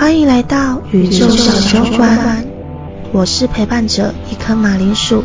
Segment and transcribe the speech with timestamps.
[0.00, 2.46] 欢迎来到宇宙小酒馆，
[3.12, 5.22] 我是陪伴者一颗马铃薯。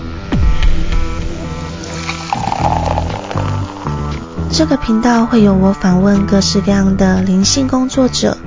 [4.51, 8.37] 这个频道会有我访问各式各样的灵性工作者，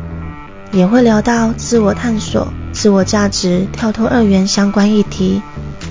[0.71, 5.40] 也会聊到自我探索、自我价值、跳脱二元相关议题，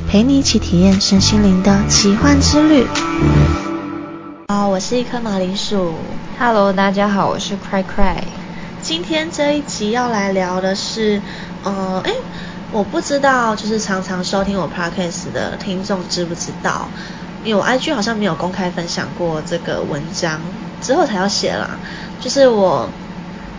[0.07, 2.85] 陪你一起体验身心灵的奇幻之旅。
[4.49, 5.95] 好，我是一颗马铃薯。
[6.37, 8.17] Hello，大家好，我是 Cry Cry。
[8.87, 11.21] 今天这一集要来聊的是，
[11.61, 12.13] 呃，诶，
[12.71, 16.87] 我不知道，就是常常收听我 podcast 的听众知不知道？
[17.43, 20.39] 因为我 IG 好像没有公开分享过这个文章，
[20.81, 21.71] 之后才要写啦。
[22.21, 22.89] 就是我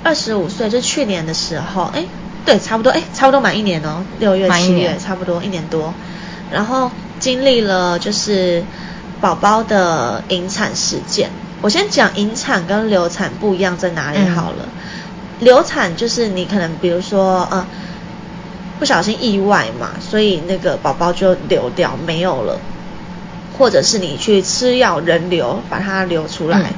[0.03, 2.07] 二十五岁，就去年的时候，诶，
[2.47, 5.93] 对，差不多，诶，差不多满一年哦，六月、七月，差不多一年多。
[6.51, 6.91] 然后
[7.21, 8.65] 经历了就是
[9.21, 11.29] 宝宝的引产事件。
[11.61, 14.67] 我先讲引产跟流产不一样在哪里嗯好了。
[15.41, 17.67] 流产就是你可能比如说呃
[18.79, 22.59] 不小心意外嘛，所以那个宝宝就流掉没有了，
[23.59, 26.61] 或者是你去吃药人流把它流出来。
[26.61, 26.73] 嗯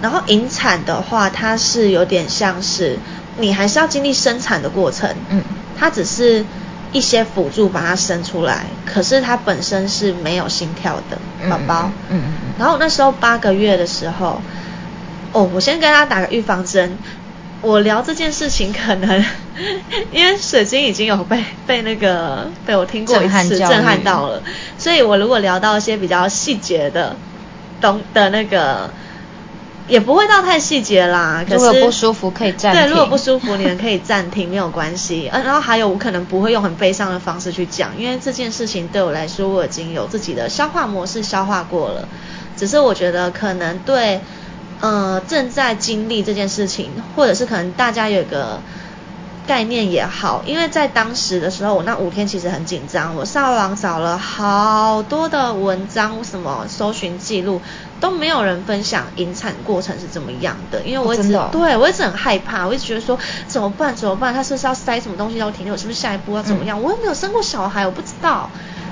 [0.00, 2.96] 然后引产的话，它是有点像是
[3.36, 5.42] 你还是要经历生产的过程，嗯
[5.76, 6.44] 它只是
[6.92, 11.90] 一些辅助把它生出来，可是它本身是没有心跳的嗯宝宝。
[12.10, 14.40] 嗯嗯嗯嗯然后那时候八个月的时候，
[15.32, 16.96] 哦，我先跟他打个预防针。
[17.60, 19.24] 我聊这件事情，可能
[20.12, 24.42] 因为水晶已经有被被那个被我听过一次，震撼到了，
[24.78, 27.16] 所以我如果聊到一些比较细节的
[27.80, 28.90] 东的那个，
[29.88, 31.44] 也不会到太细节啦。
[31.48, 35.28] 可是如果不舒服可以暂停对，停如果不舒服，你们可以暂停，没有关系。
[35.32, 42.06] 呃，然后还有，我可能不会用很悲伤的方式去讲，因为这件事情对我来说，我已经有自己的消化模式消化过了。
[42.56, 44.20] 只是我觉得可能对，
[44.80, 48.60] 呃，正在经历这件事情，或者是可能大家有个
[49.46, 57.60] 概念也好，因为在当时的时候，我那五天其实很紧张，我上网找了好多的文章，什么搜寻记录，
[57.98, 63.18] 都没有人分享引产过程是怎么样的，因为我一直、哦哦对我一直很害怕，我一直觉得说
[63.48, 66.80] 怎么办怎么办，他是不是要塞什么东西到体内，我是不是下一步要怎么样？
[66.80, 68.48] 我又没有生过小孩，我不知道。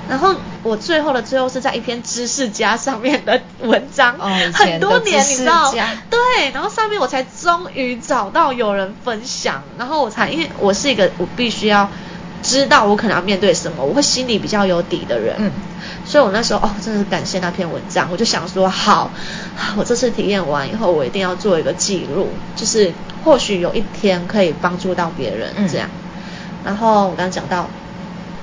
[0.09, 5.71] 然后我最后的最后是在一篇知识家上面的文章，哦很多年你知道？
[5.73, 11.89] 家，对，然后上面我才终于找到有人分享，然后我才因为我是一个我必须要
[12.41, 15.51] 知道我可能要面对什么，我会心里比较有底的人，嗯。
[16.05, 19.11] 所以我那时候哦，真的是感谢那篇文章，我就想说好，
[19.75, 22.93] 我这次体验完以后，我一定要做一个记录，就是
[23.25, 25.67] 或许有一天可以帮助到别人嗯。
[25.67, 25.89] 这样。
[26.63, 27.69] 然后我刚刚讲到，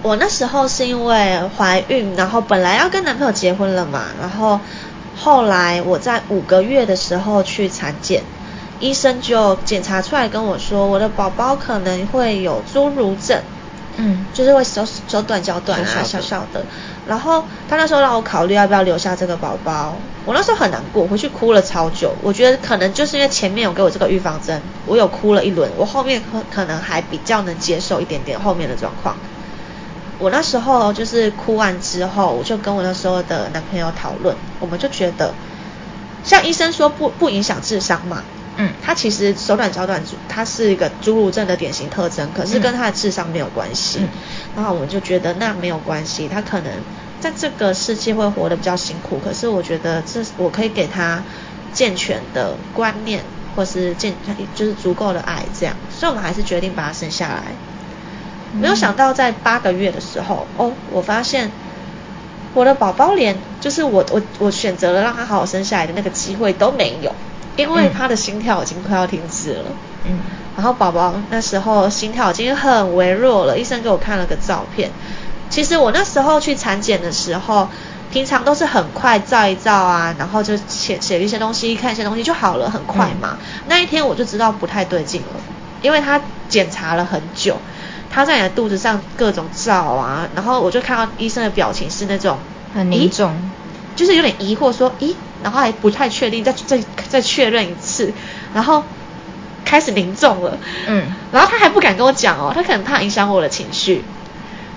[0.04, 4.60] 我那时候是因为怀孕，然后本来要跟男朋友结婚了嘛，然后
[5.16, 8.22] 后来我在五个月的时候去产检，
[8.81, 13.41] 医生就检查出来跟我说，我的宝宝可能会有侏儒症。
[13.97, 16.66] 嗯就是会手手短脚短啊，小小的。
[17.06, 22.12] 然后他那时候让我考虑要不要留下这个宝宝，我那时候很难过，回去哭了超久。
[22.21, 29.16] 我觉得可能就是因为前面有给我这个预防针，我有哭了一轮，我后面可可能还比较能接受一点点后面的状况。
[30.19, 35.35] 我那时候就是哭完之后，我就跟我那时候的男朋友讨论，我们就觉得，
[36.23, 38.25] 像医生说不不影响智商嘛，
[38.57, 43.99] 嗯他其实手短脚短，他是一个侏儒症的典型特征，可是跟嗯他的智商没有关系。
[44.01, 44.09] 嗯
[44.55, 46.73] 然后我们就觉得那没有关系，他可能
[47.19, 51.25] 在这个世界会活得比较辛苦，可是我觉得这我可以给他
[51.73, 53.25] 健全的观念，
[53.57, 54.17] 或是健
[54.55, 57.57] 就是足够的爱这样，所以我们还是决定把他生下来。
[58.60, 61.50] 没有想到在八个月的时候，哦，我发现
[62.54, 67.15] 我的宝宝连就是我我我选择了让他好好生下来的那个机会都没有，
[67.56, 69.65] 因为嗯他的心跳已经快要停止了。
[70.06, 70.19] 嗯
[70.56, 74.88] 然后宝宝那时候心跳已经很微弱了，医生给我看了个照片。
[75.50, 77.69] 其实我那时候去产检的时候，
[78.12, 83.36] 平常都是很快照一照啊，然后就写写一些东西，看一些东西就好了，很快嘛。
[83.66, 85.41] 那一天我就知道不太对劲了，
[85.82, 87.57] 因为他检查了很久，
[88.15, 92.39] 他在你的肚子上各种照啊，然后我就看到医生的表情是那种
[92.72, 93.51] 很凝重
[93.97, 98.13] 就是有点疑惑说，咦，然后还不太确定，再再再确认一次，
[98.55, 98.84] 然后
[99.65, 101.13] 开始凝重了，嗯。
[101.33, 104.05] 然后他还不敢跟我讲哦，他可能怕影响我的情绪，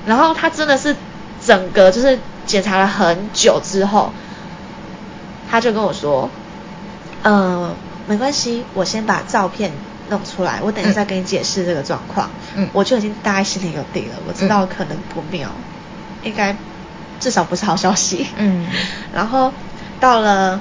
[0.07, 0.95] 然后他真的是
[1.45, 2.17] 整个就是
[2.47, 4.11] 检查了很久之后，
[5.49, 6.31] 他就跟我说，
[7.21, 7.75] 呃，
[8.07, 9.71] 没关系，我先把照片
[10.09, 12.29] 弄出来，我等一下再跟你解释这个状况。
[12.55, 15.49] 嗯我就已经大概心里有底了，我知道可能不妙，
[16.23, 16.55] 应该
[17.19, 18.27] 至少不是好消息。
[18.37, 18.67] 嗯
[19.13, 19.51] 然后
[19.99, 20.59] 到了，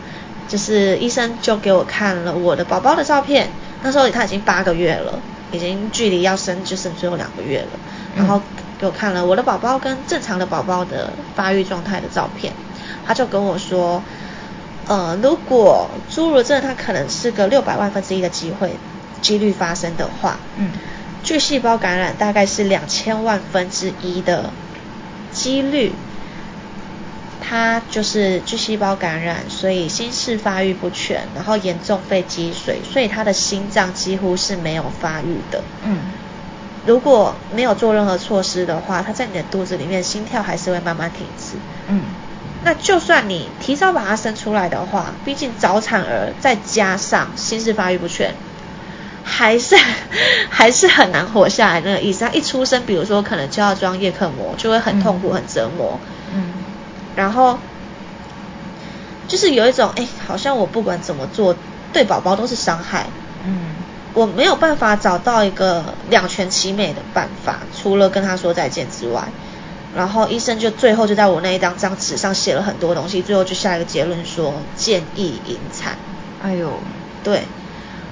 [0.49, 3.49] 就是医生就给我看了我的宝宝的照片，
[3.83, 5.19] 那时候他已经八个月了，
[5.53, 7.79] 已经距离要生就剩最后两个月了，
[8.17, 8.41] 然后
[8.79, 12.53] 给我看了我的宝宝跟正常的宝宝的发育状态的照片，
[13.07, 14.03] 他就跟我说，
[14.87, 18.77] 呃，如果侏儒症它可能是个六百万分之一的机会
[19.23, 20.71] 几率发生的话，嗯，
[21.23, 24.51] 巨细胞感染大概是两千万分之一的
[25.33, 25.93] 几率。
[27.49, 35.63] 它就是巨细胞感染，所以心室发育不全，然后严重肺积水，所以他的心脏几乎是没有发育的。
[35.85, 35.99] 嗯，
[36.87, 41.57] 如果没有做任何措施的话，他在你的肚子里面心跳还是会慢慢停止。
[41.87, 42.03] 嗯，
[42.65, 48.35] 那就算你提早把它生出来的话，毕竟早产儿再加上心室发育不全，
[49.29, 49.77] 还是
[50.49, 52.25] 还是很难活下来那个意思。
[52.25, 55.99] 他一出生，比如说可能就要装叶克膜，就会很痛苦、很折磨。
[56.33, 56.53] 嗯。
[57.17, 57.59] 然后
[59.27, 61.57] 就是有一种，哎，好像我不管怎么做，
[61.93, 63.09] 对宝宝都是伤害。
[63.45, 63.75] 嗯。
[64.15, 69.25] 我没有办法找到一个两全其美的办法，除了跟他说再见之外。
[69.95, 75.99] 然后医生就最后就在我那一张张纸上写了很多东西，最后就下一个结论说建议引产。
[76.43, 76.71] 哎呦，
[77.25, 77.43] 对。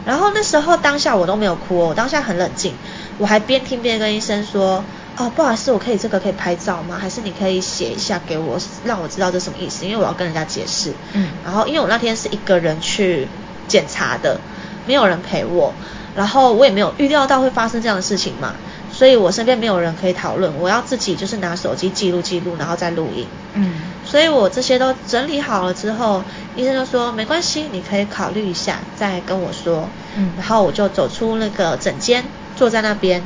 [0.04, 2.74] 然后那时候当下我都没有哭，我当下很冷静，
[3.18, 4.84] 我还边听边跟医生说。
[5.16, 6.98] 哦，不好意思，我可以这个可以拍照吗？
[7.00, 9.84] 还是你可以写一下给我，让我知道这什么意思？
[9.84, 10.92] 因为我要跟人家解释。
[11.12, 11.28] 嗯。
[11.44, 13.28] 然后，因为我那天是一个人去
[13.68, 14.40] 检查的，
[14.88, 15.72] 没有人陪我，
[16.16, 18.56] 然后我也没有预料到会发生这样的事情嘛，
[18.92, 23.24] 所以我身边没有人可以讨论，我要自己就是拿手机记录记录，然后再录音。
[23.52, 23.72] 嗯。
[24.14, 26.22] 所以我这些都整理好了之后，
[26.54, 29.88] 医生就说没关系，你可以考虑一下，再跟我说。
[30.16, 30.30] 嗯。
[30.36, 32.22] 然后我就走出那个诊间，
[32.54, 33.20] 坐在那边。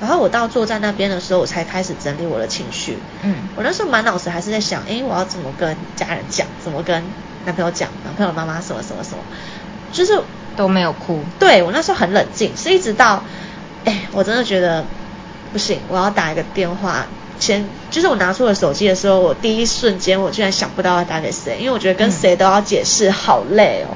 [0.00, 2.98] 然后我到坐在那边的时候，我才开始整理我的情绪。
[3.22, 7.04] 嗯，我那时候满脑子还是在想，哎，我要怎么跟家人讲，怎么跟
[7.44, 9.18] 男朋友讲，男朋友妈妈什么什么什么，
[9.92, 10.20] 就是
[10.56, 11.20] 都没有哭。
[11.38, 13.22] 对我那时候很冷静，是一直到，
[13.84, 14.84] 哎，我真的觉得
[15.52, 17.06] 不行，我要打一个电话。
[17.46, 23.94] 先就是我拿出了手机的时候，我第一瞬间我居然想不到要打给谁，因为我觉得跟谁都要解释，好累哦。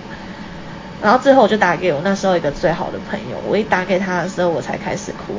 [1.02, 5.34] 然后最后我就打给我那时候一个最好的朋友，我一打给他的时候，我才开始哭。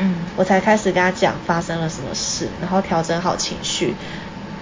[0.00, 3.94] 嗯，我才开始跟他讲发生了什么事，然后调整好情绪，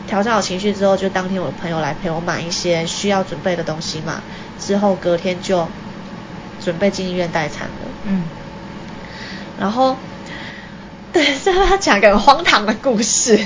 [0.07, 4.23] 调整好情绪之后，就当天我的朋友来陪我买一些需要准备的东西嘛，
[4.61, 5.67] 之后隔天就
[6.63, 7.89] 准备进医院待产了。
[8.05, 8.25] 嗯，
[9.59, 9.97] 然后，
[11.17, 13.39] 对，最后他讲个很荒唐的故事。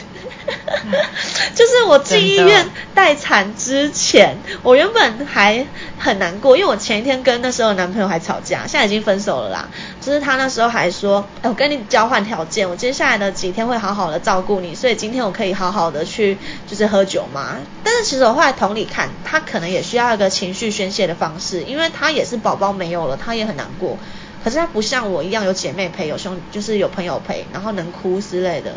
[1.55, 5.65] 就是我进医院待产之前，我原本还
[5.97, 9.69] 很难过，因为我前一天跟那时候男朋友还吵架，现在已经分手了啦。
[10.01, 16.37] 就是他那时候还说，哎，我跟你交换条件，我接下来的几天会好好的照顾你，所以今天我可以好好的去
[16.67, 17.59] 就是喝酒嘛。
[17.85, 23.97] 但是其实我后来同理看，他可能也需要一个情绪宣泄的方式，因为他也是宝宝没有了，他也很难过。
[24.43, 28.73] 可是他不像我一样有姐妹陪，有兄就是有朋友陪，然后能哭之类的。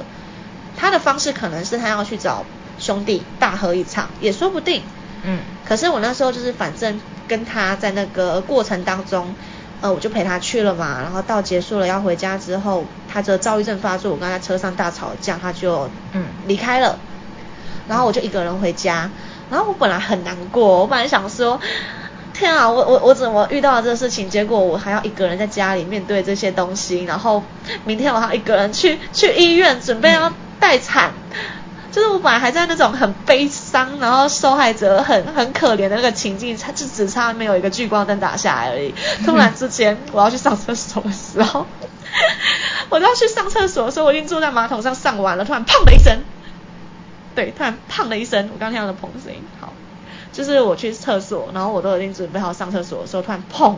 [0.75, 2.45] 他的方式可能是他要去找
[2.79, 4.81] 兄弟大喝一场，也说不定。
[5.23, 5.39] 嗯。
[5.65, 9.33] 可是我那时候就是反正跟他在那个过程当中，
[9.81, 10.99] 呃，我就陪他去了嘛。
[11.01, 16.99] 然后到结束了要回家之后，他的躁郁症发作，我跟他车上大吵架，他就嗯离开了。
[17.87, 19.09] 然后我就一个人回家。
[19.49, 21.59] 然后我本来很难过，我本来想说，
[22.33, 24.29] 天啊，我我我怎么遇到了这个事情？
[24.29, 27.03] 结果我还要一个人在家里面对这些东西。
[27.03, 27.43] 然后
[27.85, 30.31] 明天我还要一个人去去医院准备要。
[30.59, 31.11] 待产，
[31.91, 38.95] 就是我本来还在那种很悲伤，然后受害者很很可怜的那个情境，它就只差没有一个聚光灯打下来而已。
[39.25, 41.65] 突然之间，我要去上厕所的时候，
[42.87, 46.19] 我要去上厕所的时候，我已经坐在马桶上上完了，突然砰的一声，
[47.35, 49.73] 对，突然砰的一声，我刚听到的砰声音，好，
[50.33, 53.75] 就是我去厕所，然后我都已经准备好上厕所的时候，突然砰。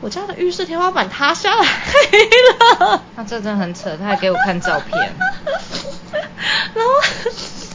[0.00, 1.62] 我家的浴室天花板塌下来
[2.80, 4.98] 了， 那这真的很扯，他还给我看照片。
[6.74, 6.90] 然后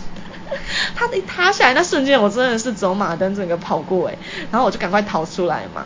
[0.95, 4.17] 他一塌下来那瞬间，我真的是走马灯整个跑过哎，
[4.51, 5.85] 然后我就赶快逃出来嘛。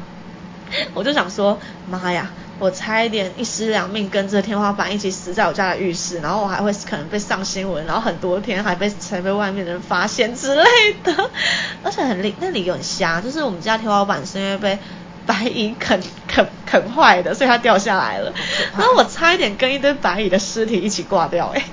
[0.93, 1.59] 我就想说，
[1.89, 10.63] 妈呀，我差一点一尸两命跟着天花板一起死在我家的浴室，然后我还会可能被上新闻，然后很多天还被才被外面的人发现之类
[11.03, 11.29] 的。
[11.83, 14.77] 而且很理那理由很瞎，就是我们家天花板是因为被。
[15.25, 18.33] 白蚁啃 啃啃坏的，所以它掉下来了。
[18.77, 21.63] 然后我差一点跟一堆白蚁的尸体一起挂掉哎。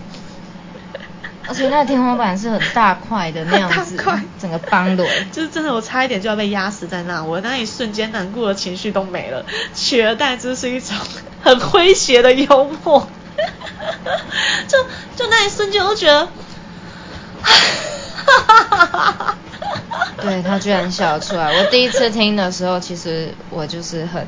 [1.51, 3.97] 而且那天花板是很大块的那样子，
[4.39, 5.05] 整个崩了。
[5.33, 10.97] 就是真的，我差一点就要被压死在那，我那一瞬间难过的情绪都没了，取而代之是一种
[11.43, 13.09] 很诙谐的幽默。
[14.69, 14.79] 就
[15.17, 16.27] 就那一瞬间，我觉得，
[17.43, 17.53] 哈
[18.47, 19.37] 哈哈哈哈。
[20.21, 21.57] 对他居然笑出来。
[21.59, 24.27] 我第一次听的时候，其实我就是很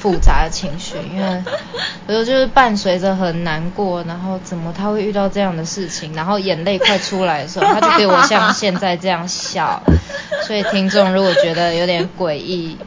[0.00, 1.44] 复杂的情绪，因为
[2.08, 9.82] 我就是伴随着很难过，然后怎么他会遇到这样的事情，然后眼泪快出来的时候，他就给我像现在这样笑。
[10.46, 12.78] 所以听众如果觉得有点诡异。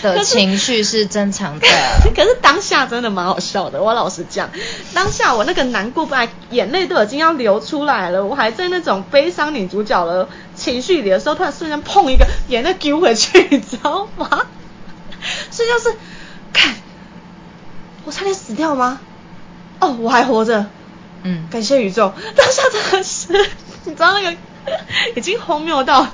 [0.00, 1.66] 的情绪是正常的，
[2.16, 3.82] 可是当下真的蛮好笑的。
[3.82, 4.48] 我老实讲，
[4.94, 14.28] 当下我那个难过，不然眼泪都已经要流出来了，我还在那种悲伤女主角的情绪里的时候，突然瞬间碰一个眼泪丢回去，你知道吗？
[15.50, 15.96] 所以就是，
[16.52, 16.74] 看，
[18.04, 19.00] 我差点死掉吗？
[19.80, 20.66] 哦，我还活着，
[21.22, 22.12] 嗯，感谢宇宙。
[22.36, 23.32] 当下真的是，
[23.84, 24.36] 你知道那个
[25.16, 26.06] 已经荒谬到。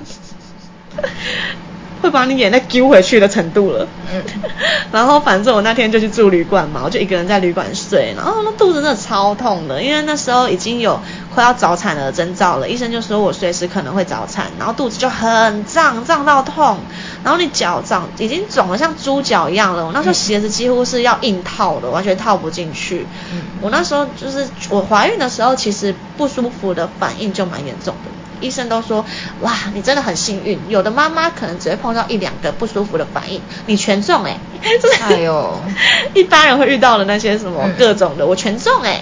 [2.01, 3.87] 会把你眼泪丢回去的程度了。
[4.13, 4.21] 嗯，
[4.91, 10.99] 然后反正我那天就去住旅馆嘛，我就一个人在旅馆睡，然后那肚子真的超痛的，因为那时候已经有
[11.33, 16.79] 快要早产的征兆了，医生就说我随时可能会早产，然后肚子就很胀，胀到痛，
[17.23, 23.05] 然后你脚胀已经肿得像猪脚一样了，我那时候鞋子几乎是要硬套的，完全套不进去。
[23.33, 28.11] 嗯，我那时候就是我怀孕的时候，其实不舒服的反应就蛮严重的。
[28.41, 29.05] 医生都说，
[29.41, 30.59] 哇，你真的很幸运。
[30.67, 34.37] 有的妈妈可能只会碰到一两个不舒服的反应，你全中哎，
[35.01, 35.61] 哎呦，
[36.13, 39.01] 一般人会遇到的那些什么各种的，我全中哎。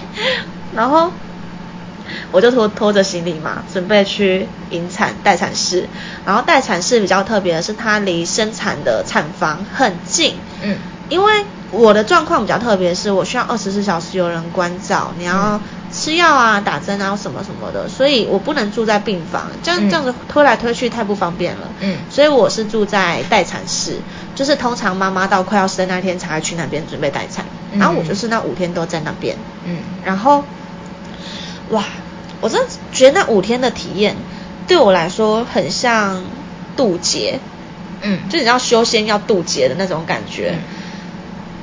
[0.74, 1.10] 然后
[2.30, 5.88] 我就拖拖着行李嘛，准备去引产待产室。
[6.24, 10.36] 然后待产室比较特别的是，它离生产的产房很近。
[10.62, 10.76] 嗯，
[11.08, 15.60] 因为我的状况比较特别，是我需要二十四小时有人关照，你要。
[15.92, 21.68] 吃药啊，打针啊，什么什么的，所以我不能住在病房，这样这样子推来推去太不方便了。
[21.80, 23.98] 嗯，所以我是住在待产室，
[24.34, 27.44] 就是通常妈妈到快要生那天才会去那边准备待产，
[27.76, 29.36] 然后我就是那五天都在那边。
[29.64, 30.44] 嗯，然后，
[31.70, 31.84] 哇，
[32.40, 34.16] 我真的觉得那五天的体验
[34.68, 36.22] 对我来说很像
[36.76, 37.40] 渡劫，
[38.02, 40.56] 嗯，就你要修仙要渡劫的那种感觉。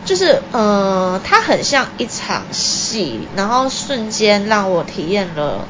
[0.07, 5.67] 就是，呃，它很像一场戏，然后瞬间让我体验了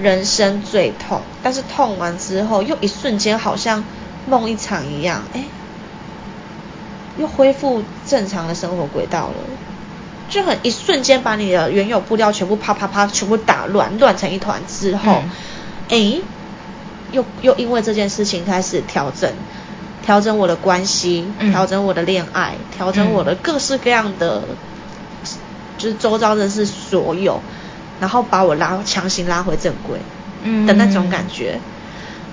[0.00, 3.82] 人生最痛，但是痛完之后又一瞬间好像
[4.28, 5.42] 梦一场一样，哎，
[7.18, 9.34] 又恢复正常的生活轨道了，
[10.30, 15.24] 就很一瞬间把你的原有步调全部啪啪啪全部打乱，乱成一团之后，
[15.88, 16.20] 哎，
[17.10, 19.32] 又又因为这件事情开始调整。
[20.04, 24.42] 调整我的关系，调整我的恋爱，调整我的各式各样的，
[25.78, 27.40] 就是周遭的是所有，
[28.00, 29.98] 然后把我拉强行拉回正轨
[30.66, 31.58] 的那种感觉。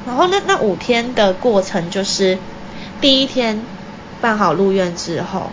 [0.06, 2.38] 然后那那五天的过程就是，
[3.00, 3.64] 第一天
[4.20, 5.52] 办好入院之后，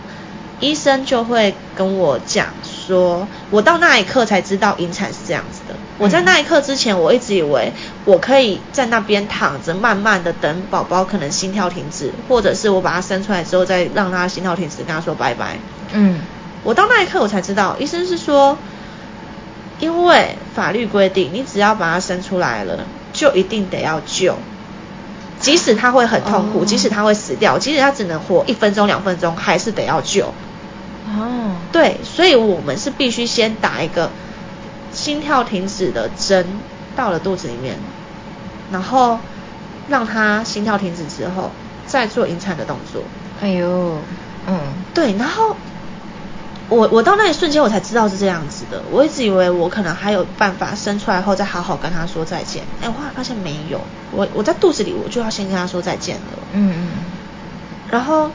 [0.59, 5.58] 医生就会跟我讲说，我到那一刻才知道引产是这样子的。
[5.99, 7.73] 我在那一刻之前，我一直以为
[8.05, 15.57] 我可以在那边躺着，慢慢的等宝宝可能心跳停止，或者是我把他生出来之后再让他心跳停止，跟他说拜拜。
[15.91, 16.21] 嗯，
[16.63, 18.57] 我到那一刻我才知道，医生是说，
[19.81, 24.37] 因为法律规定，你只要把他生出来了，就一定得要救，
[25.41, 30.33] 即使他会很痛苦，即使他会死掉，即使他只能活一分钟两分钟，还是得要救。
[31.07, 34.09] 哦，对，所以我们是必须先打一个。
[34.99, 36.45] 心跳停止的针
[36.93, 37.77] 到了肚子里面，
[38.69, 39.17] 然后
[39.87, 41.51] 让他心跳停止之后，
[41.87, 43.01] 再做引产的动作。
[43.41, 43.97] 哎呦，
[44.45, 44.59] 嗯，
[44.93, 45.55] 对，然后
[46.67, 53.79] 我我到那一瞬间我才知道是这样子的，我一直以为我可能还有办法生出来后再好好跟他说再见，哎，我后来发现没有，
[54.11, 56.39] 我我在肚子里我就要先跟他说再见了。
[56.51, 56.87] 嗯嗯，
[57.89, 58.29] 然后。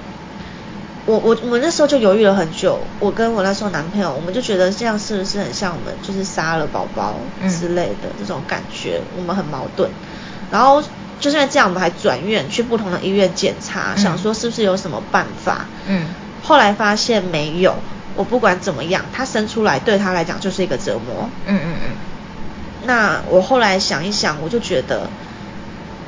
[1.06, 7.16] 我我我那时候就犹豫了很久，我跟我那时候男朋友，我们就觉得这样是不是很像我们就是杀了宝宝
[7.50, 9.90] 之类的这种感觉，我们很矛盾。
[10.50, 10.82] 然后
[11.20, 15.66] 就因为这样，我们还转院去不同的医院检查，想说是不是有什么办法。
[15.87, 16.06] 嗯。
[16.42, 17.75] 后来发现没有，
[18.16, 21.28] 我不管怎么样，他生出来对他来讲就是一个折磨。
[21.46, 21.90] 嗯嗯嗯。
[22.87, 25.11] 那我后来想一想，我就觉得，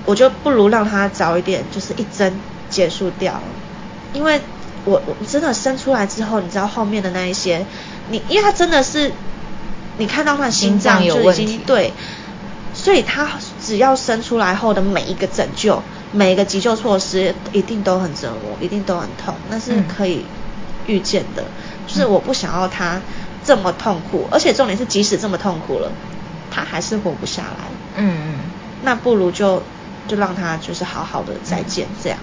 [0.06, 3.42] 我就不如让他早一点，就是一针结束掉，
[4.14, 4.40] 因为。
[4.86, 7.66] 我我真的生出来之后，你知道后面的那一些，
[8.08, 9.12] 你因为他真的是，
[9.98, 11.92] 你看到他的心脏就已经对，
[12.72, 13.28] 所以他
[13.60, 20.24] 只要生出来后的每一个拯救，每一个急救措施一定都很折磨，一定都很痛，那是可以
[20.86, 21.42] 预见的。
[21.88, 23.00] 就是我不想要他
[23.44, 25.90] 这么痛苦，而且重点是即使这么痛苦了，
[26.48, 27.64] 他还是活不下来。
[27.96, 28.38] 嗯嗯，
[28.84, 29.60] 那不如就
[30.06, 32.20] 就让他就是好好的再见这样。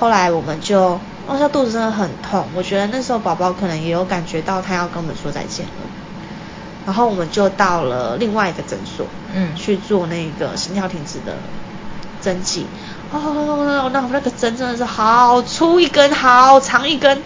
[0.00, 0.98] 后来我们就。
[1.26, 5.72] 哦，他肚子真的很痛，我觉得那时候宝宝可能也有感觉到他要跟我们说再见了，
[6.86, 11.36] 然后我们就到了另外一个诊所，嗯，去做那个心跳停止的
[12.20, 12.66] 针剂。
[13.10, 17.22] 哦，那那个针真的是好粗一根，好长一根，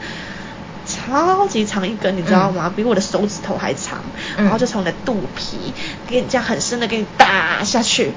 [0.87, 2.73] 超级长一根，你知道吗？
[2.75, 3.99] 比我的手指头还长。
[4.37, 5.73] 然后就从你的肚皮
[6.07, 8.15] 给你这样很深的给你打下去，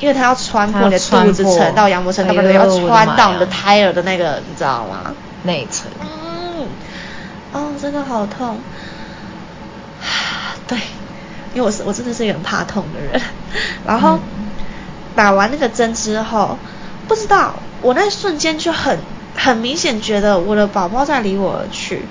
[0.00, 2.52] 因为它要穿破你的肚子层到羊膜层，不对？
[2.54, 5.14] 要穿到你的胎儿的那个，你知道吗？
[5.44, 5.90] 内层。
[6.00, 6.66] 嗯，
[7.52, 8.58] 哦，真的好痛。
[10.68, 10.78] 对，
[11.54, 13.20] 因为我是我真的是一个很怕痛的人。
[13.86, 14.18] 然后
[15.14, 16.58] 打完那个针之后，
[17.08, 18.98] 不知道我那瞬间就很
[19.34, 22.04] 很明显觉得我的宝宝在离我而去。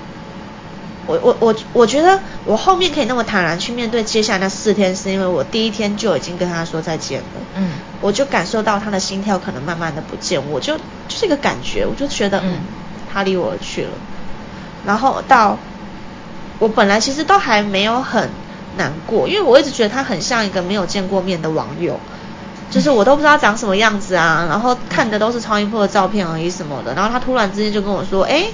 [1.06, 7.26] 我我我我觉得我后面可以那么坦然去面对接下来那四天，是因为我第一天就已经跟他说再见了。
[7.54, 7.70] 嗯，
[8.00, 12.58] 我就感受到他的心跳可能慢慢的不见，我就就是一个感觉，我就觉得嗯，
[13.12, 13.90] 他离我而去了。
[14.84, 15.56] 然后到
[16.58, 18.28] 我本来其实都还没有很
[18.76, 22.00] 难过，因为我一直觉得他很像一个没有见过面的网友，
[22.68, 28.46] 就是我都不知道长什么样子啊，然后看的都是超音波的照片而已什么的，然后他突然之间就跟我说，哎。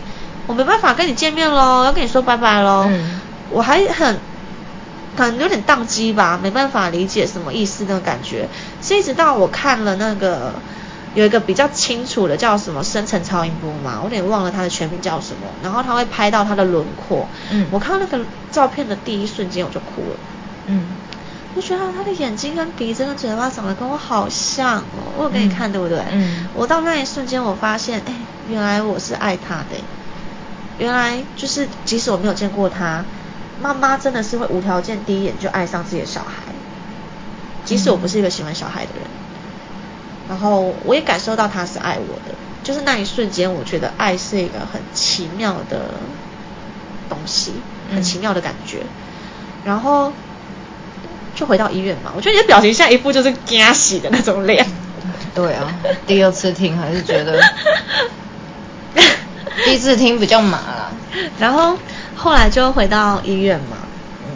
[0.47, 2.87] 我没办法跟你见面喽，要跟你说拜拜喽。
[2.89, 3.21] 嗯，
[3.51, 4.19] 我还很
[5.17, 8.49] 可能有点宕机吧，没办法理解什么意思那个感觉。
[8.81, 10.55] 是一直到我看了那个
[11.15, 15.47] 有一个比较清楚的叫什么深层超音波嘛，我有点忘了它的全名叫什么。
[15.63, 17.29] 然后它会拍到它的轮廓。
[17.51, 20.17] 嗯，我看到那个照片的第一瞬间我就哭了。
[20.67, 20.87] 嗯，
[21.55, 26.03] 我觉得他的眼睛跟鼻子跟嘴巴长得跟我好像哦，我有给你看对不对？
[26.11, 28.15] 嗯，我到那一瞬间我发现，哎，
[28.49, 29.77] 原来我是爱他的。
[30.83, 33.05] 原来就是，即使我没有见过他，
[33.61, 36.53] 妈妈真的是会无条件第一眼就爱上自己的小孩。
[37.65, 39.05] 即使我不是一个喜欢小孩的人，
[40.29, 42.35] 然后我也感受到他是爱我的，
[42.65, 45.95] 就是那一瞬间，我觉得爱是一个很奇妙的
[47.09, 47.53] 东西，
[47.95, 48.79] 很奇妙的感觉。
[49.65, 50.13] 然后
[51.37, 54.67] 就回到医院嘛，我觉得你的表情像一副就是惊喜的那种脸。
[55.33, 55.73] 对啊，
[56.09, 57.41] 第二次听还是觉得。
[59.65, 60.93] 第一次听比较麻了，
[61.39, 61.77] 然后
[62.17, 63.77] 后来就回到医院嘛，
[64.25, 64.33] 嗯，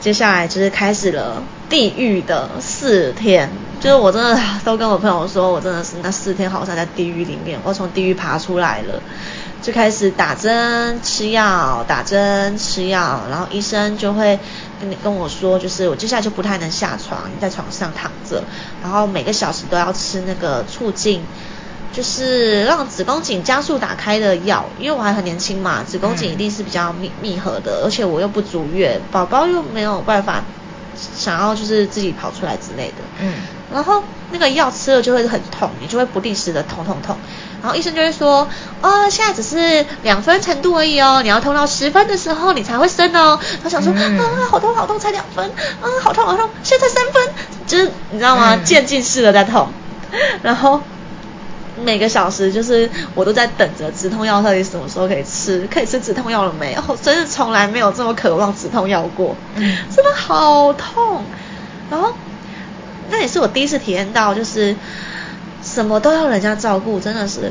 [0.00, 9.02] 接下来就是开始了地狱的四天，就是我真的都跟我朋友说，我真的是那四天好像在地狱里面，我从地狱爬出来了，
[9.62, 14.38] 就开始打针吃药，打针吃药，然后医生就会
[14.78, 18.44] 跟你跟我说，就是我接下来就不太能下床，在床上躺着，
[18.82, 21.24] 然后每个小时都要吃那个促进。
[21.92, 30.42] 就是让子宫颈加速打开的药，因为我还很年轻嘛，子宫颈一定是比较密密合的，而且我又不足月，宝宝又没有办法
[31.16, 32.94] 想要就是自己跑出来之类的。
[33.20, 33.34] 嗯。
[33.72, 37.16] 然后那个药吃了就会很痛，你就会不定时的痛痛痛。
[37.62, 38.48] 然后医生就会说，
[38.82, 43.38] 哦，现在只是两分程度而已哦，你要痛到十分的时候你才会生哦。
[43.62, 45.50] 他想说，啊，好痛好痛，才两分，
[45.80, 47.22] 啊，好痛好痛，现在三分，
[47.66, 48.56] 就是你知道吗？
[48.56, 49.68] 渐进式的在痛，
[50.42, 50.80] 然后。
[51.74, 56.74] 每个小时就是我都在等着止痛药到底什么时候可以吃，可以吃止痛药了没？
[56.74, 61.24] 哦， 真是从来没有这么渴望止痛药过，真的好痛。
[61.90, 62.12] 然后
[63.10, 64.76] 那也是我第一次体验到，就是
[65.62, 67.50] 什么都要人家照顾，真的是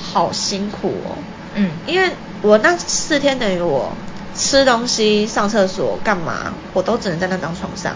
[0.00, 1.12] 好辛苦哦。
[1.54, 3.92] 嗯，因为我那四天等于我
[4.34, 7.94] 吃东西、上厕所、干嘛，我都只能在那张床上，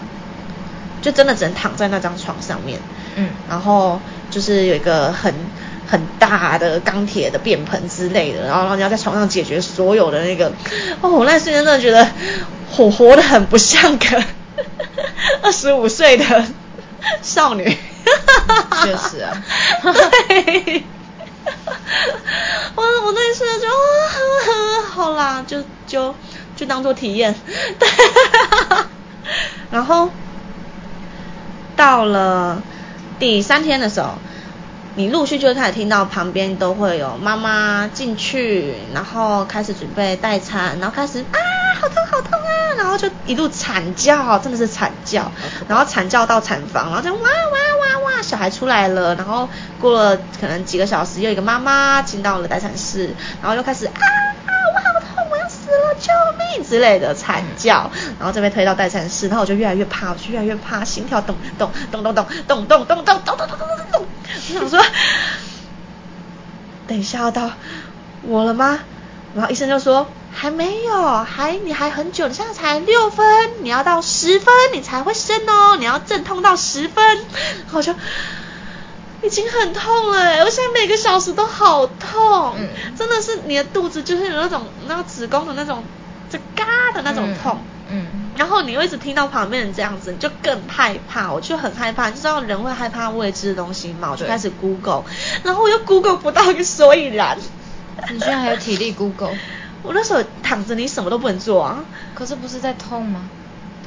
[1.01, 2.79] 就真的只能躺在那张床上面。
[3.15, 3.99] 嗯，然后。
[4.29, 5.33] 就是有一个很
[5.87, 10.51] 很大的钢铁的便盆之类的，然后你要在床上解决所有的那个，
[11.01, 12.07] 哦，我那瞬间真的觉得
[12.77, 14.23] 我活得很不像个
[15.41, 16.45] 二十五岁的
[17.21, 17.77] 少女。
[18.83, 19.43] 确实啊。
[20.29, 20.83] 对。
[22.75, 26.15] 我我那一瞬间就啊，好啦，就就
[26.55, 27.33] 就当做体验。
[27.79, 27.89] 对
[29.71, 30.09] 然后
[31.75, 32.61] 到了。
[33.19, 34.13] 第三天的时候，
[34.95, 41.37] 你陆续就开始听到旁边都会有妈妈进去，然后开始准备待产，然后开始啊，
[41.81, 45.29] 好痛好痛啊，然后就一路惨叫，真的是惨叫，
[45.67, 53.91] 然后惨叫到产房，然后就哇哇哇哇，小孩出来了，然后过了可能几个小时，又一个妈妈进到了待产室，然后又开始啊。
[56.67, 63.57] 之类的惨叫，然后就被推到待产室，然后我就越来越怕，我就越来越怕，心跳咚咚咚咚咚咚咚咚咚咚咚咚咚咚
[63.91, 64.05] 咚。
[64.53, 64.79] 我想说，
[66.87, 67.51] 等一下要到
[68.23, 68.79] 我了吗？
[69.35, 73.25] 然后医生就说还没有，还你还很久，你现在才六分，
[73.63, 77.03] 你要到十分你才会生哦，你要阵痛到十分。
[77.05, 77.93] 然后就
[79.21, 82.55] 已经很痛了，我现在每个小时都好痛，
[82.97, 85.83] 真的是你的肚子就是有那种那个子宫的那种。
[86.29, 86.63] 就嘎
[86.93, 87.57] 的那种痛，
[87.89, 95.03] 嗯，然后你又一直听到旁边人这样子，你就更害怕，我就很害怕，你知道人会害怕未知的东西嘛，我就开始 Google，
[95.43, 97.37] 然后我又 Google 不到一个所以然。
[98.11, 99.35] 你居然还有体力 Google？
[99.83, 101.83] 我那时候躺着，你什么都不能做啊。
[102.13, 103.29] 可是不是在痛吗？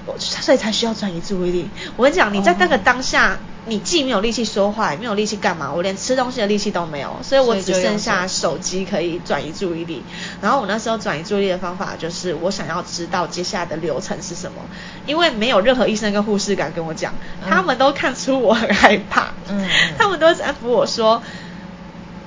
[0.07, 1.71] 我所以才需要转移注意力。
[1.97, 10.03] 我跟你讲，你在那个当下，你既没有力气说话，也没有力气干嘛，我连吃东西的力气都没有，所以我只剩下手机可以转移注意力。
[10.41, 14.62] 然后我那时候转移注意力的方法就是，我想要知道接下来的流程是什么，
[15.07, 17.15] 因为没有任何医生跟护士敢跟我讲，
[17.49, 21.23] 他们都看出我很害怕，嗯，他们都安抚我说，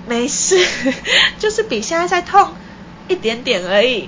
[0.08, 0.58] 没事，
[1.40, 2.52] 就是比现在再痛
[3.10, 4.08] 一点点而已，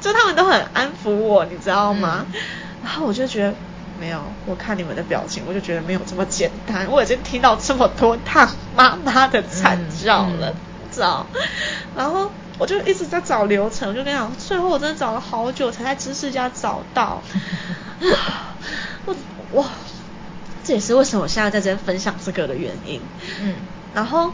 [0.00, 2.24] 就他们都很安抚我，你知道吗？
[2.88, 3.54] 然后我就觉得
[4.00, 6.90] 没有，我看你们的表情，我就觉得没有这么简单。
[6.90, 10.54] 我已经听到这么多趟妈妈的惨叫了，
[10.90, 11.26] 知道？
[11.94, 17.22] 然后我就一直在找流程，我就跟你讲，最后我真的找了好久才在知识家找到。
[19.04, 19.14] 我
[19.52, 19.66] 哇，
[20.64, 23.02] 这也是为什么我现在在这边分享这个的原因。
[23.42, 23.56] 嗯，
[23.94, 24.32] 然后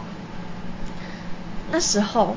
[1.72, 2.36] 那时候。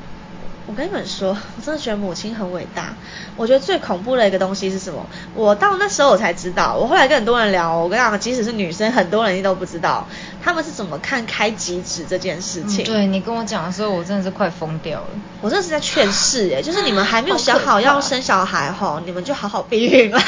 [0.68, 2.94] 我跟你们说，我真的觉得母亲很伟大。
[3.36, 5.06] 我觉得最恐怖的一个东西是什么？
[5.34, 6.74] 我到那时候我才知道。
[6.74, 10.06] 我后来跟很多人聊，我跟你讲，即使是女生，很多人都不知道
[10.44, 12.84] 他们是怎么看开极指这件事情。
[12.84, 15.06] 对你跟我讲的时候，我真的是快疯掉了。
[15.40, 20.22] 我真的是在劝世哎， 就是你们还没有想好要生小孩吼，你们就好好避孕啦。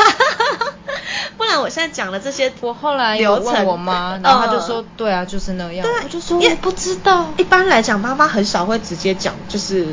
[1.37, 5.87] 不然我现在讲的这些，我后来有问我妈，然后她就说，对啊，就是那样。
[5.87, 7.27] 对，我就说我不知道。
[7.37, 9.87] 一般来讲，妈妈很少会直接讲，就是。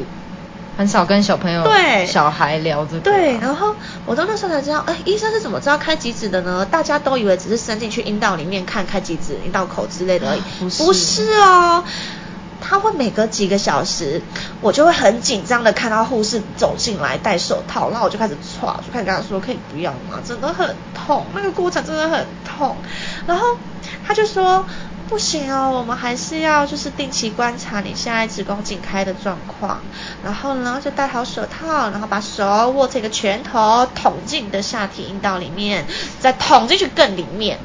[0.78, 3.00] 很少跟小朋友、对小孩聊这个。
[3.00, 6.64] 对，然后我到那时候才知道，哎，医生是怎么知道开几指的呢？
[6.70, 10.42] 大家都以为只是伸进去阴道里面看开几指、阴道口之类的而已。
[10.78, 11.84] 不是哦，
[12.62, 14.22] 他会每隔几个小时，
[14.62, 20.20] 我就会很紧张的看到护士走进来戴手套，然后我就开始歘，就开始跟他说可以不要吗？
[20.24, 22.78] 真的很痛，那个过程真的很痛。
[23.26, 23.58] 然后
[24.06, 24.64] 他就说。
[25.10, 29.80] 不行哦，我们还是要就是定期观察你现在子宫颈开的状况，
[30.24, 35.86] 然后呢就戴好手套，然后把手握成一个拳头捅进你的下体阴道里面，
[36.20, 37.58] 再捅进去更里面，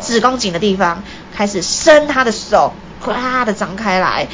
[0.00, 1.02] 子宫颈的地方
[1.34, 4.28] 开始伸他的手，哗的张开来，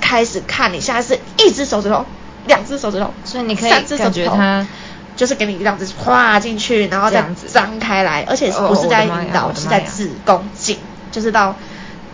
[0.00, 2.06] 开始看你现在是一只手指头，
[2.46, 4.66] 两只手指头，所以你可以感觉它
[5.16, 10.78] 就是给你这样子跨进去，然后这样子张开来，而且不是在阴道，是在子宫颈，
[11.10, 11.56] 就是到。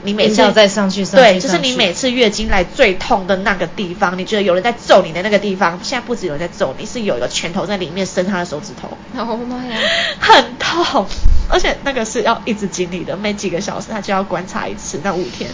[0.06, 8.96] 你每次要再上去，对，就是你每次月经来最痛的那个地方，你觉得有人在揍你的那个地方，现在不止有人在揍你，是有一个拳头在里面伸他的手指头。
[9.18, 9.76] 哦妈呀，
[10.20, 11.04] 很痛，
[11.48, 15.50] 而且那个是要一直经历的，每几个小时他就要观察一次，那五天，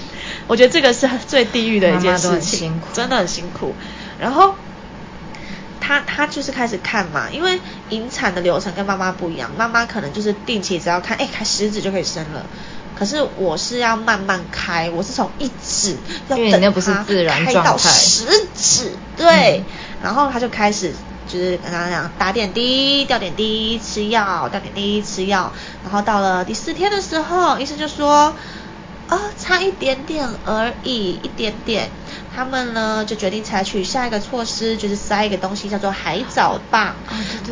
[0.47, 3.75] 我觉得这个是最地狱的一件事情，真的很辛苦。
[4.21, 4.55] 然后
[5.81, 12.45] 他他就是开始看嘛，因为引产的流程跟妈妈不一样，妈妈可能就是定期只要看，哎，开十指就可以生了。
[12.99, 15.97] 可是我是要慢慢开，我是从一指
[16.29, 17.05] 要等它
[17.45, 18.27] 开到十
[18.57, 19.65] 指，对，
[20.03, 20.93] 然后他就开始
[21.29, 25.53] 就是跟他讲打点滴、吊点滴、吃药、吊点滴、吃药，
[25.83, 28.35] 然后到了第四天的时候，医生就说。
[29.09, 31.91] 啊，差一点点而已，一点点。
[32.35, 36.95] 他们呢就决定采取下一个措施，就是塞一个东西叫做海藻棒。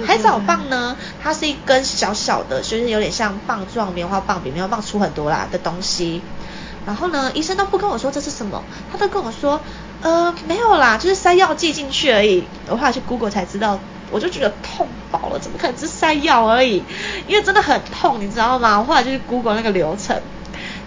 [0.06, 6.22] 海藻棒呢，它是一根小小的，就是有点像棒状棉花棒，比棉花棒粗很多啦的东西。
[6.86, 9.60] 然后呢，医生都不跟我说这是什么，他都跟我说，
[10.00, 12.44] 呃，没有啦，就是塞药剂进去而已。
[12.68, 13.78] 我后来去 Google 才知道，
[14.10, 16.82] 我就觉得痛饱了，怎么可能只是塞药而已？
[17.28, 18.78] 因为真的很痛，你知道吗？
[18.78, 20.20] 我后来就去 Google 那个流程。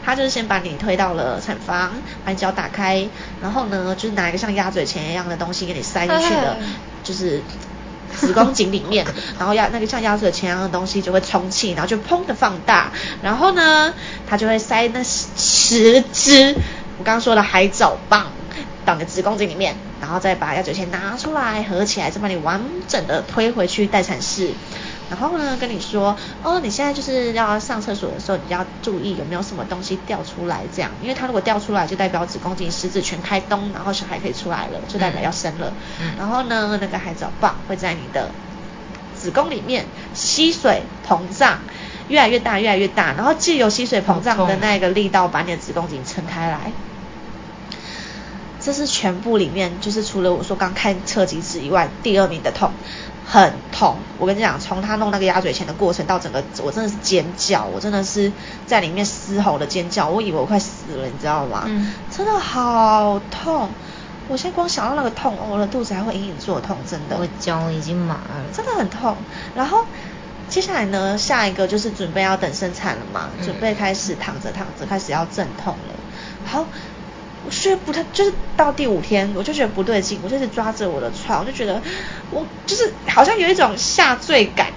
[0.05, 1.91] 他就是先把你推到了产房，
[2.25, 3.07] 把你脚打开，
[3.41, 6.57] 然后呢，就是拿一个像鸭嘴钳一样的东西给你塞进去的，
[7.03, 7.41] 就是
[8.15, 9.05] 子宫颈里面，
[9.39, 13.93] 然后鸭那个像鸭嘴钳一样的东西就会充气，然后就砰的放大，然后呢，
[14.27, 16.55] 他就会塞那十只
[16.99, 18.31] 我刚刚说的海藻棒
[18.85, 24.51] 到你的子宫颈里面，然后再把鸭嘴钳拿出来合起来，再把你完整的推回去待产室。
[25.09, 35.73] 然后呢，跟你说，哦，你现在就是要上厕所的时候，你要注意有没有什么东西掉出来，这样，因为它如果掉出来，就代表子宫颈十指全开通，然后小孩可以出来了，就代表要生了。
[36.17, 38.31] 然后呢，那个海藻棒会在你的
[39.15, 41.59] 子宫里面吸水膨胀，
[42.07, 46.71] 越来越大，越来越大，然后借由吸水膨胀的那个力道，把你的子宫颈撑开来。
[48.63, 52.71] 这是全部里面，就是除了我说刚看侧脊指以外，第二名的痛。
[53.25, 58.29] 很痛，我跟你讲，从他弄那个鸭嘴钳的过程到整个，我真的是尖叫，我真的是
[58.67, 61.63] 在里面嘶吼的尖叫，我以为我快死了，你知道吗？
[61.65, 63.69] 嗯，真的好痛，
[64.27, 67.17] 我现在光想到那个痛，我的肚子还会隐隐作痛，真的。
[67.17, 69.15] 我脚已经麻了，真的很痛。
[69.55, 69.85] 然后
[70.49, 75.95] 接下来呢，下一个就是准备要等生产了嘛，准备开始躺着躺着开始要阵痛了。
[76.45, 76.65] 好，
[77.45, 81.81] 我觉得不太，就是到第五天我就觉得不对劲，我就是抓着我的床，我就觉得
[82.29, 84.67] 我就是好像有一种下坠感。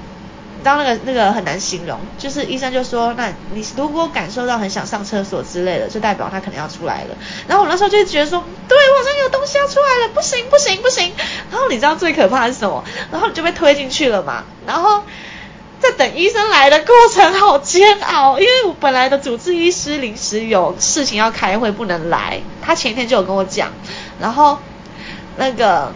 [0.58, 7.14] 你知道那个那个很难形容，就是医生就说，那你如果感受到很想上厕所之类的，就代表他可能要出来了。
[7.46, 11.12] 然后我那时候就觉得说，对我好像有东西要出来了，不行不行不行。
[11.50, 12.82] 然后你知道最可怕的是什么？
[13.12, 14.44] 然后你就被推进去了嘛。
[14.66, 15.02] 然后
[15.90, 23.70] 在等医生来的过程好煎熬，因为我本来的主治医师临时有事情要开会不能来，他前一天就有跟我讲，
[24.20, 24.58] 然后
[25.36, 25.92] 那个。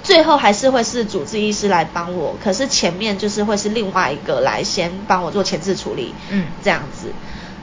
[0.00, 7.12] 最后还是会是主治医师来帮我，可是前面就是会是另外一个来先帮我做前置处理，嗯，这样子，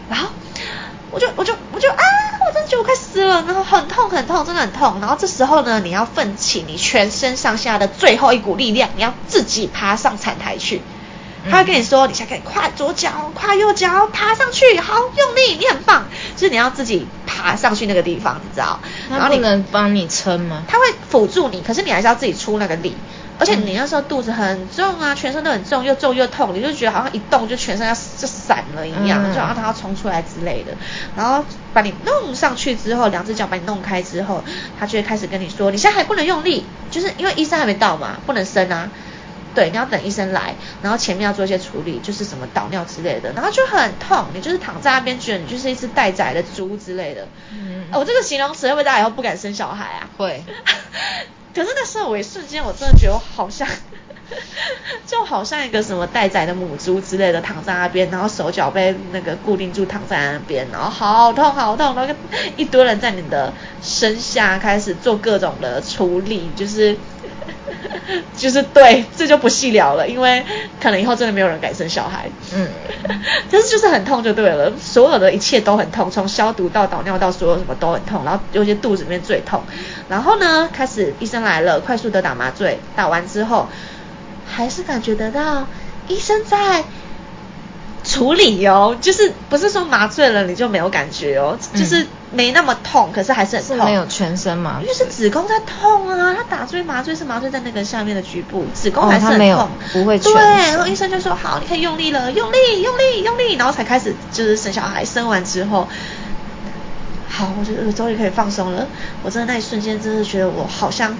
[0.09, 0.27] 然后
[1.11, 2.03] 我就我就我就啊，
[2.45, 10.81] 我真的觉得我快死了，然后很痛很痛，真的很痛，然后这时候呢，你要奋起你全身上下的最后一股力量，你要自己爬上产台去。
[11.49, 16.05] 他会跟你说，你现在可以跨左脚，跨右脚，爬上去，好用力，你很棒。
[16.35, 18.79] 就是你要自己爬上去那个地方，你知道？
[19.09, 20.63] 然后你能帮你撑吗？
[20.67, 22.95] 他会辅助你，可是你还是要自己出那个力。
[23.37, 30.71] 而且你那时候肚子很重啊，全身都很重，又重又痛，你就觉得好像一动就全身要就散了一样，就好像他要冲出来之类的。
[31.17, 34.41] 然后把你弄上去之后，两只脚把你弄开之后，
[34.79, 38.89] 他就会开始跟你说，你现在还不能用力，就是因为医生还没到嘛，不能伸啊。
[39.55, 47.27] 对，你要等医生来，然后前面要做一些处理，就是什么导尿之类的，然后就很痛，你就是躺在那边，觉得你就是一只待宰的猪之类的。
[47.51, 50.09] 嗯，我这个形容词会不会大家以后不敢生小孩啊？
[50.17, 50.43] 会。
[51.55, 53.65] 可是那时候我一瞬间，我真的觉得我好像，
[55.07, 62.13] 就好像一个什么待宰的母猪之类的，躺在那边，然后手脚被那个固定住，躺在那边，然后好痛好痛，然后
[62.57, 66.97] 一堆人在你的身下开始做各种的处理，就是。
[68.37, 70.43] 就是对，这就不细聊了，因为
[70.81, 72.29] 可能以后真的没有人敢生小孩。
[72.53, 72.67] 嗯，
[73.51, 79.63] 但是就是很痛就对了，所有的一切都很痛，从消毒到导尿到所有什么都很痛，然后尤其肚子里面最痛。
[80.09, 83.67] 然后呢，开始医生来了，快速的打麻醉，打完之后
[84.45, 85.67] 还是感觉得到
[86.07, 86.83] 医生在。
[88.05, 93.85] 处理哦，就是不是说麻醉了你就没有感觉哦，就是没那么痛，可是还是很痛。
[93.85, 100.19] 没有全身麻因为是子宫在痛啊，他打醉麻醉是麻醉在那个下面的局部，子宫还是很痛，不会。
[100.19, 105.87] 对，然后医生就说好，你可以用力了，用力，用力，用力，然后才开始就是生小孩，生完之后，
[107.27, 108.87] 好，我觉得终于可以放松了。
[109.23, 111.17] 我真的那一瞬间，真的觉得我好像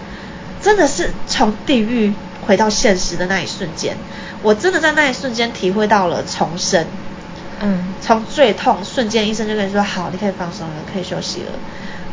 [0.62, 2.13] 真的是从地狱
[2.45, 3.95] 回到现实的那一瞬间。
[4.41, 6.86] 我真的在那一瞬间体会到了重生，
[7.62, 11.51] 嗯，从最痛瞬间，医生就跟你说好，你可以放松了，可以休息了，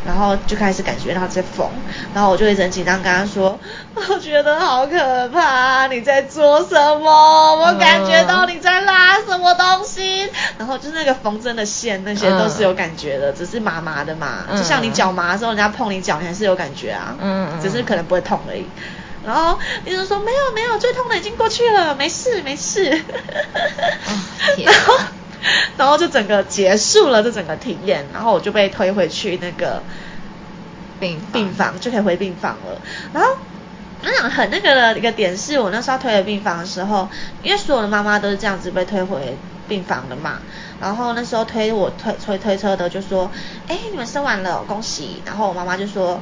[0.03, 1.69] 然后就开始感觉到在缝，
[2.15, 3.59] 然后我就一直很紧张，跟他说，
[3.93, 7.55] 我觉得好可怕，你在做什么？
[7.55, 18.65] 我感觉到你在拉什么东西，然后就是那个缝针的线那些都是有感觉的，只是麻麻的嘛，就像你脚麻的时候，人家碰你脚，你还是有感觉啊，嗯嗯，只是可能不会痛而已。
[19.25, 22.89] 然后医生说没有没有，最痛的已经过去了，没事没事。
[24.63, 24.99] 然后
[25.77, 29.81] 然后就整个结束了这整个体验，然后我就被推回去那个
[30.99, 32.81] 病病房，就可以回病房了。
[33.13, 33.37] 然后
[34.01, 37.07] 那想很那个的一个点是我那时候推回病房的时候，
[37.41, 39.37] 因为所有的妈妈都是这样子被推回
[39.69, 40.39] 病房的嘛。
[40.81, 43.31] 然后那时候推我推推推车的就说，
[43.69, 45.21] 哎你们生完了恭喜。
[45.25, 46.21] 然后我妈妈就说。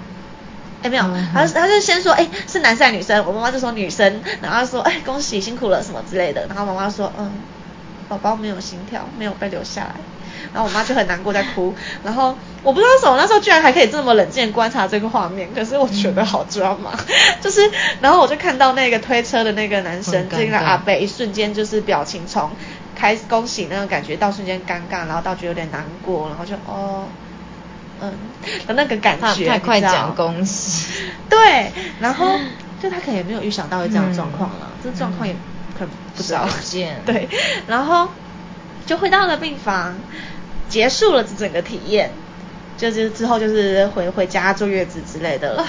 [0.83, 7.31] 哎没有，他他就先说哎是男生还是女生，我妈妈就说女生，然后说哎恭喜辛苦了什么之类的，然后妈妈说嗯
[8.09, 9.95] 宝宝没有心跳，没有被留下来，
[10.53, 16.91] 然后我妈就很难过在哭，然后我不知道什么那时候居然还可以这么冷静观察这个画面，可是我觉得好抓马，
[17.39, 17.61] 就是
[18.01, 22.49] 然后我就看到那个推车的那个男生，这个阿贝一瞬间就是表情从
[22.95, 27.05] 开恭喜那种感觉到瞬间尴尬，然后到觉得有点难过，然后就哦。
[28.01, 28.11] 嗯，
[28.67, 30.93] 的那个感觉， 太快讲恭喜。
[31.29, 32.37] 对，然后
[32.81, 35.33] 就他可能也没有预想到会这样状况了，这状况也
[35.77, 36.47] 可能不知道。
[37.05, 37.29] 对，
[37.67, 38.09] 然后
[38.85, 39.95] 就回到了病房，
[40.67, 42.11] 结束了这整个体验，
[42.77, 45.65] 就是之后就是回回家坐月子之类的了。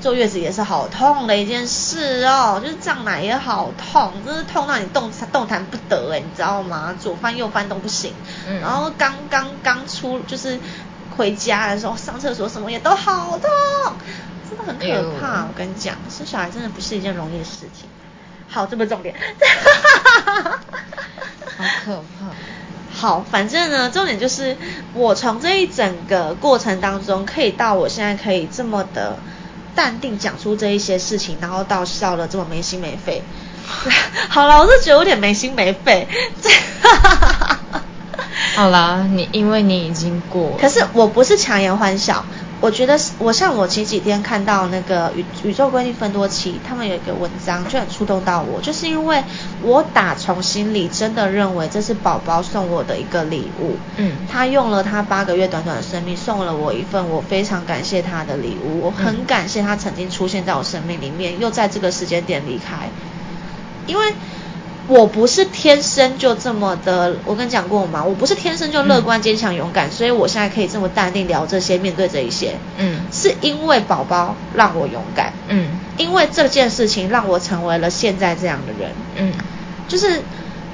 [0.00, 6.96] 坐月子也是好痛的一件事哦，就是胀奶也好痛，就是痛到你动动弹不得哎，你知道吗？
[6.98, 8.12] 左翻右翻都不行。
[8.48, 8.60] 嗯。
[8.60, 10.58] 然后刚刚刚出就是。
[11.16, 13.50] 回家的时候上厕所什么也都好痛，
[14.48, 15.42] 真的很可怕。
[15.44, 17.88] 我跟你讲，生小孩真的不是一件容易的事情。
[18.48, 19.14] 好，这不是重点。
[21.56, 22.26] 好可怕。
[22.92, 24.56] 好，反正呢，重点就是
[24.94, 29.18] 我从这一整个过程当中，可以到我现在可以这么的
[29.74, 33.22] 淡定讲出这一些事情，然后到笑的这么没心没肺。
[34.30, 36.08] 好了，我是觉得有点没心没肺。
[38.56, 42.24] 好啦，你因为你已经过，可是我不是强颜欢笑。
[42.58, 49.22] 我觉得我像我前几天看到那个宇宇宙规律分多期，他们有一个文章就很触动到我，就是因为
[49.60, 53.76] 我打从心里真的认为这是宝宝送我的一个礼物。
[53.98, 62.88] 嗯，他用了他八个月短短的生命送了我一份我非常感谢他的礼物，我很感谢他曾经出现在我生命里面，又在这个时间点离开，
[63.86, 64.14] 因为。
[64.88, 68.04] 我不是天生就这么的，我跟你讲过吗？
[68.04, 72.56] 我不是天生就乐观、坚强、勇敢，所以我现在可以这么淡定聊这些，面对这一些。
[72.76, 75.32] 嗯，是因为宝宝让我勇敢。
[75.48, 78.92] 嗯，因为这件事情让我成为了现在这样的人。
[79.16, 79.32] 嗯，
[79.88, 80.22] 就是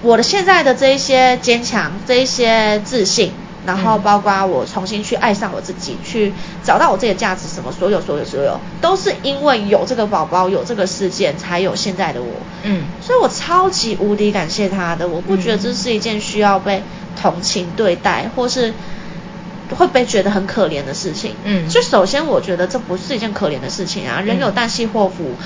[0.02, 3.32] 我的现在的这一些坚强，这一些自信。
[3.64, 6.32] 然后包括我重新去爱上我自己，去
[6.64, 12.28] 找到我自己的价值，什么所有所有所有，都是因为有这个宝宝，有这个事件，才有现在的我。
[12.64, 16.82] 嗯，所以我超级无敌感谢他的，我不觉得这是一件需要被
[17.20, 18.74] 同情对待，或是
[19.76, 21.36] 会被觉得很可怜的事情。
[21.44, 25.36] 嗯，就首先我觉得这不是一件可怜的事情啊，人有旦夕祸福，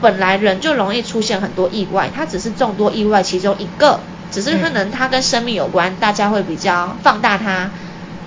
[0.00, 3.98] 本来人就容易出现很多意外，它只是众多意外其中一个。
[4.36, 7.70] 只是可能它跟生命有关，大家会比较放大它，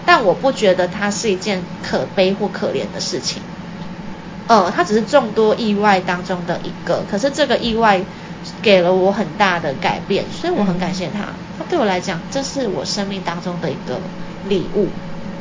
[0.07, 3.43] 但我不觉得它是一件可悲或可怜的事情。
[4.47, 8.01] 呃，它只是众多意外当中的一个，可是这个意外
[8.63, 11.25] 给了我很大的改变，所以我很感谢它。
[11.59, 13.99] 它对我来讲，这是我生命当中的一个
[14.47, 14.87] 礼物。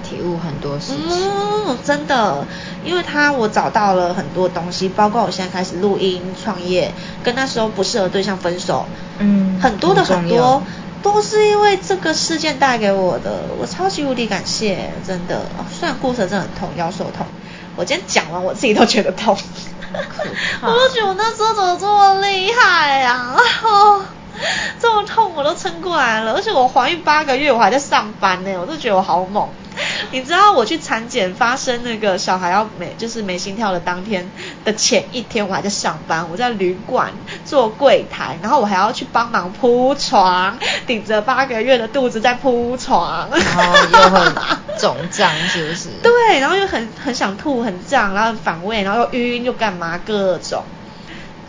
[0.09, 1.31] 体悟很多事情，
[1.68, 2.47] 嗯，真的，
[2.85, 6.92] 因为他我找到了很多东西，包括我现在开始录音创业，
[7.23, 8.87] 跟那时候不适合对象分手，
[9.18, 10.62] 嗯，很多的很多
[11.03, 15.42] 都是因为这个事件带给我的，我超级无敌感谢，真的，
[15.79, 17.27] 虽然过程真的很痛，腰受痛，
[17.77, 19.37] 我今天讲完我自己都觉得痛，
[20.62, 24.03] 我都觉得我那时候怎么这么厉害啊，哦，
[24.81, 29.49] 这么痛我都撑过来了，而且我怀孕八个月我还在上班呢，我都觉得我好猛。
[30.12, 34.30] 你知道我去产检发生那个小孩要没就是没心跳的当天
[34.64, 37.12] 的前一天，我还在上班，我在旅馆
[37.44, 44.34] 做柜台，然后我还要去帮忙铺床，顶着八个月的肚子在铺床，然后又很
[44.78, 45.88] 肿胀，是不是？
[46.02, 50.64] 对，然后又很很想吐，很胀，然后反胃，然后又晕又干嘛各种，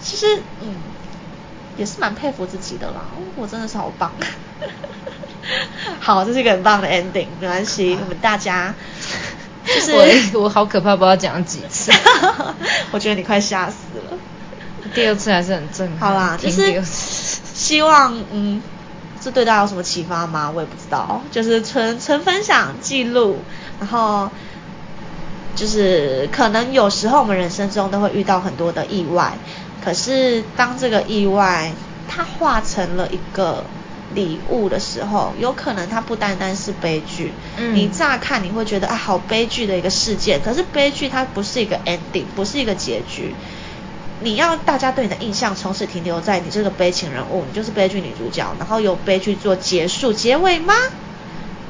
[0.01, 0.25] 其实
[0.62, 0.75] 嗯
[1.77, 4.13] 也是蛮佩服自己的啦，我真的是好棒。
[5.99, 8.73] 好，这是一个很棒的 ending，没关系，我们大家
[9.65, 9.93] 就是
[10.33, 11.91] 我我好可怕，不知道讲几次，
[12.91, 13.75] 我觉得你快吓死
[14.09, 14.17] 了。
[14.93, 16.09] 第二次还是很震撼。
[16.09, 18.62] 好啦，就是希望嗯，
[19.21, 20.51] 这对大家有什么启发吗？
[20.53, 23.39] 我也不知道，就是纯纯分享记录，
[23.79, 24.29] 然后
[25.55, 29.33] 就是可能有时候我们人生中都会遇到很多的意外，
[29.83, 31.71] 可是当这个意外
[32.07, 33.63] 它化成了一个。
[34.15, 37.32] 礼物的时候，有可能它不单单是悲剧。
[37.58, 40.41] 嗯，你乍看你会觉得啊，好悲剧的一个事件。
[40.41, 43.34] 可是悲剧它不是一个 ending，不是一个结局。
[44.22, 50.74] 你要大家对你的印象从此停留在你这个悲情人物，你就是悲剧女主角，然后由悲剧做结束结尾吗？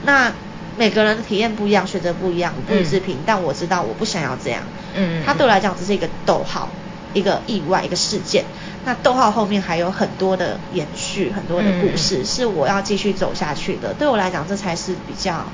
[0.04, 0.34] 那
[0.78, 3.17] 每个人的体验不一样，选择不一样，不予置评。
[3.25, 4.63] 但我知道我不想要这样。
[4.95, 6.69] 嗯，它对我来讲只是一个逗号，
[7.13, 8.45] 一个意外，一个事件。
[8.86, 13.93] 那逗号后面还有很多的延续，很多的故事是我要继续走下去的。
[13.93, 15.45] 对我来讲，这才是比较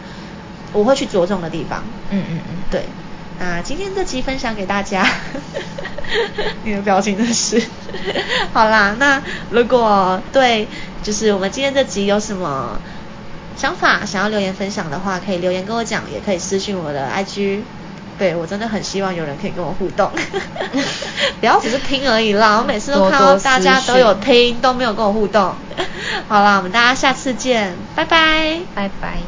[0.74, 1.84] 我会去着重的地方。
[2.12, 2.84] 嗯嗯嗯，对。
[3.39, 5.06] 那今天这集分享给大家，
[6.63, 7.62] 你的表情真是
[8.54, 8.96] 好啦。
[8.98, 10.68] 那如果对
[11.04, 12.80] 就是我们今天这集有什么
[13.58, 17.62] 想法，想要留言分享的话，可以留言跟我讲，也可以私信我的 IG。
[18.17, 20.10] 对我真的很希望有人可以跟我互动，
[21.39, 22.60] 不要只是听而已啦。
[22.60, 25.54] 我每次都看到大家都有听，都没有跟我互动。
[26.28, 29.19] 好啦，我们大家下次见，拜拜，拜拜。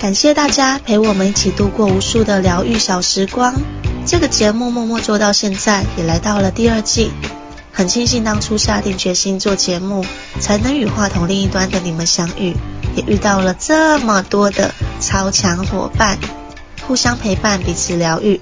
[0.00, 3.54] 感谢大家陪我们一起度过无数的疗愈小时光。
[4.06, 7.10] 这个节目默默做到现在，也来到了第二季。
[7.78, 10.04] 很庆幸当初下定决心做节目，
[10.40, 12.56] 才能与话筒另一端的你们相遇。
[12.96, 16.18] 也遇到了这么多的超强伙伴，
[16.88, 18.40] 互相陪伴，彼此疗愈。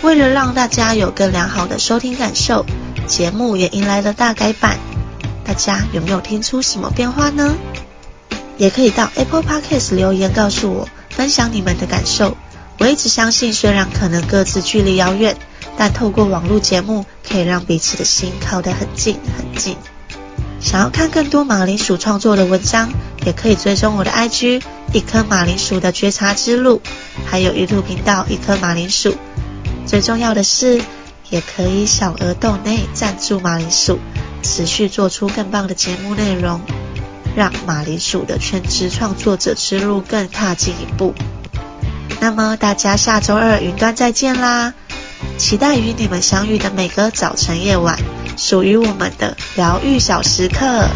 [0.00, 2.64] 为了让大家有更良好的收听感受，
[3.06, 4.78] 节目也迎来了大改版。
[5.44, 7.54] 大家有没有听出什么变化呢？
[8.56, 12.34] 也可以到 Apple Podcast 留言告诉我，分享你们的感受。
[12.78, 15.36] 我一直相信，虽然可能各自距离遥远，
[15.76, 19.76] 但透过网络节目，可以让彼此的心靠得很近很近。
[20.60, 22.90] 想要看更多马铃薯创作的文章，
[23.26, 24.62] 也可以追踪我的 IG“
[24.92, 26.80] 一颗马铃薯的觉察之路”，
[27.26, 29.14] 还有 YouTube 频道“一颗马铃薯”。
[29.84, 30.80] 最重要的是，
[31.28, 33.98] 也可以小额豆内赞助马铃薯，
[34.42, 36.62] 持续做出更棒的节目内容，
[37.36, 41.14] 让马铃薯的全职创作者之路更踏进一步。
[42.20, 44.72] 那么大家下周二云端再见啦！
[45.38, 47.98] 期待与你们相遇的每个早晨夜晚
[48.36, 50.88] 属于我们的疗愈小时刻。